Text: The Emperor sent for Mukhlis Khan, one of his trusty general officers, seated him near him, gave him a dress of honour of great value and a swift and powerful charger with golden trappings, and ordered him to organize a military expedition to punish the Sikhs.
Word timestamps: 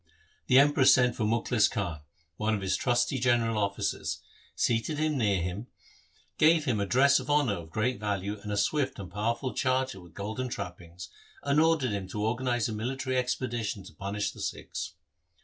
The 0.47 0.57
Emperor 0.57 0.85
sent 0.85 1.15
for 1.15 1.25
Mukhlis 1.25 1.69
Khan, 1.69 1.99
one 2.37 2.55
of 2.55 2.61
his 2.61 2.75
trusty 2.75 3.19
general 3.19 3.55
officers, 3.59 4.19
seated 4.55 4.97
him 4.97 5.15
near 5.15 5.43
him, 5.43 5.67
gave 6.39 6.65
him 6.65 6.79
a 6.79 6.87
dress 6.87 7.19
of 7.19 7.29
honour 7.29 7.53
of 7.53 7.69
great 7.69 7.99
value 7.99 8.39
and 8.41 8.51
a 8.51 8.57
swift 8.57 8.97
and 8.97 9.11
powerful 9.11 9.53
charger 9.53 10.01
with 10.01 10.15
golden 10.15 10.49
trappings, 10.49 11.09
and 11.43 11.59
ordered 11.61 11.91
him 11.91 12.07
to 12.07 12.25
organize 12.25 12.67
a 12.67 12.73
military 12.73 13.15
expedition 13.15 13.83
to 13.83 13.93
punish 13.93 14.31
the 14.31 14.41
Sikhs. 14.41 14.93